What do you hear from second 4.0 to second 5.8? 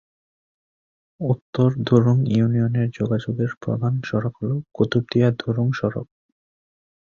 সড়ক হল কুতুবদিয়া-ধুরুং